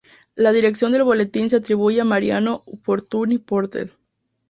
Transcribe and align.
La 0.33 0.51
dirección 0.51 0.91
del 0.93 1.03
boletín 1.03 1.51
se 1.51 1.57
atribuye 1.57 2.01
a 2.01 2.05
Mariano 2.05 2.63
Fortuny 2.81 3.37
Portell. 3.37 3.91